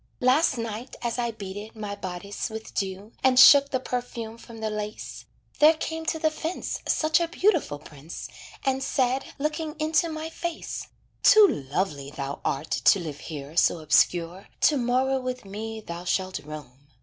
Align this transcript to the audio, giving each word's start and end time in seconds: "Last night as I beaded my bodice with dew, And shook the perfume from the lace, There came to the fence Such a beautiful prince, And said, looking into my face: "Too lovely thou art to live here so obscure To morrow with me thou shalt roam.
"Last 0.19 0.57
night 0.57 0.95
as 1.03 1.19
I 1.19 1.29
beaded 1.29 1.75
my 1.75 1.93
bodice 1.93 2.49
with 2.49 2.73
dew, 2.73 3.11
And 3.23 3.39
shook 3.39 3.69
the 3.69 3.79
perfume 3.79 4.39
from 4.39 4.57
the 4.57 4.71
lace, 4.71 5.25
There 5.59 5.75
came 5.75 6.07
to 6.07 6.17
the 6.17 6.31
fence 6.31 6.81
Such 6.87 7.19
a 7.19 7.27
beautiful 7.27 7.77
prince, 7.77 8.27
And 8.65 8.81
said, 8.81 9.25
looking 9.37 9.75
into 9.79 10.09
my 10.09 10.31
face: 10.31 10.87
"Too 11.21 11.47
lovely 11.69 12.09
thou 12.09 12.41
art 12.43 12.71
to 12.71 12.99
live 12.99 13.19
here 13.19 13.55
so 13.55 13.77
obscure 13.77 14.47
To 14.61 14.77
morrow 14.77 15.19
with 15.19 15.45
me 15.45 15.81
thou 15.81 16.05
shalt 16.05 16.39
roam. 16.39 16.87